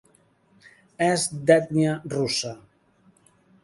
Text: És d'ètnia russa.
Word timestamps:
És 1.09 1.27
d'ètnia 1.51 1.95
russa. 2.17 2.59